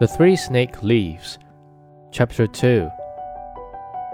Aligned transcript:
The 0.00 0.06
Three 0.06 0.36
Snake 0.36 0.84
Leaves, 0.84 1.40
Chapter 2.12 2.46
2 2.46 2.88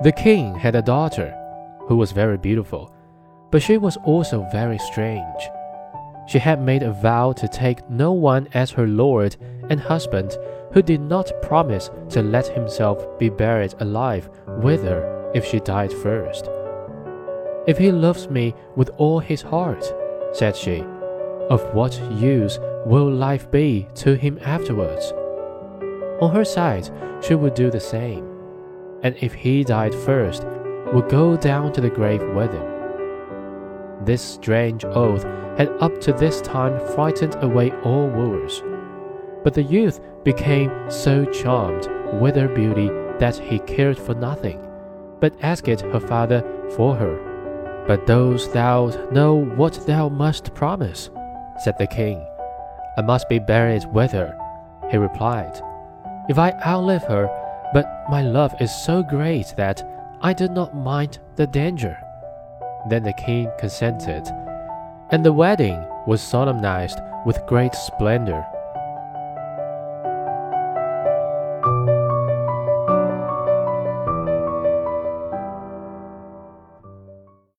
The 0.02 0.12
king 0.12 0.54
had 0.54 0.74
a 0.74 0.80
daughter 0.80 1.36
who 1.80 1.96
was 1.96 2.10
very 2.10 2.38
beautiful, 2.38 2.90
but 3.50 3.60
she 3.60 3.76
was 3.76 3.98
also 3.98 4.48
very 4.50 4.78
strange. 4.78 5.50
She 6.26 6.38
had 6.38 6.62
made 6.62 6.82
a 6.82 6.90
vow 6.90 7.32
to 7.32 7.46
take 7.46 7.86
no 7.90 8.12
one 8.12 8.48
as 8.54 8.70
her 8.70 8.86
lord 8.86 9.36
and 9.68 9.78
husband 9.78 10.38
who 10.72 10.80
did 10.80 11.02
not 11.02 11.30
promise 11.42 11.90
to 12.08 12.22
let 12.22 12.46
himself 12.46 13.06
be 13.18 13.28
buried 13.28 13.74
alive 13.80 14.30
with 14.62 14.84
her 14.84 15.30
if 15.34 15.44
she 15.44 15.60
died 15.60 15.92
first. 15.92 16.48
If 17.66 17.76
he 17.76 17.92
loves 17.92 18.30
me 18.30 18.54
with 18.74 18.88
all 18.96 19.18
his 19.18 19.42
heart, 19.42 19.84
said 20.32 20.56
she, 20.56 20.80
of 21.50 21.74
what 21.74 22.00
use 22.10 22.58
will 22.86 23.10
life 23.10 23.50
be 23.50 23.86
to 23.96 24.14
him 24.14 24.38
afterwards? 24.40 25.12
On 26.20 26.34
her 26.34 26.44
side, 26.44 26.88
she 27.22 27.34
would 27.34 27.54
do 27.54 27.70
the 27.70 27.80
same, 27.80 28.24
and 29.02 29.16
if 29.20 29.34
he 29.34 29.64
died 29.64 29.94
first, 29.94 30.44
would 30.92 31.08
go 31.08 31.36
down 31.36 31.72
to 31.72 31.80
the 31.80 31.90
grave 31.90 32.22
with 32.34 32.52
him. 32.52 32.74
This 34.04 34.22
strange 34.22 34.84
oath 34.84 35.24
had 35.56 35.68
up 35.80 36.00
to 36.02 36.12
this 36.12 36.40
time 36.40 36.78
frightened 36.94 37.36
away 37.42 37.72
all 37.82 38.08
wooers. 38.08 38.62
But 39.42 39.54
the 39.54 39.62
youth 39.62 40.00
became 40.24 40.70
so 40.88 41.24
charmed 41.24 41.88
with 42.20 42.36
her 42.36 42.48
beauty 42.48 42.88
that 43.18 43.36
he 43.36 43.58
cared 43.60 43.98
for 43.98 44.14
nothing, 44.14 44.64
but 45.20 45.34
asked 45.42 45.80
her 45.80 46.00
father 46.00 46.44
for 46.76 46.94
her. 46.94 47.84
But 47.86 48.06
dost 48.06 48.52
thou 48.52 48.88
know 49.10 49.34
what 49.34 49.86
thou 49.86 50.08
must 50.08 50.54
promise? 50.54 51.10
said 51.62 51.76
the 51.78 51.86
king. 51.86 52.24
I 52.96 53.02
must 53.02 53.28
be 53.28 53.38
buried 53.38 53.84
with 53.92 54.12
her, 54.12 54.36
he 54.90 54.96
replied. 54.96 55.60
If 56.26 56.38
I 56.38 56.52
outlive 56.64 57.04
her, 57.04 57.28
but 57.74 58.04
my 58.08 58.22
love 58.22 58.54
is 58.58 58.74
so 58.84 59.02
great 59.02 59.54
that 59.56 59.82
I 60.22 60.32
do 60.32 60.48
not 60.48 60.74
mind 60.74 61.18
the 61.36 61.46
danger. 61.46 61.98
Then 62.88 63.02
the 63.02 63.12
king 63.12 63.50
consented, 63.58 64.26
and 65.10 65.24
the 65.24 65.32
wedding 65.32 65.84
was 66.06 66.22
solemnized 66.22 66.98
with 67.26 67.44
great 67.46 67.74
splendor. 67.74 68.46